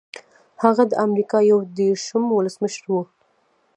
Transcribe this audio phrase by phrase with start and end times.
[0.63, 2.95] هغه د امریکا یو دېرشم ولسمشر و.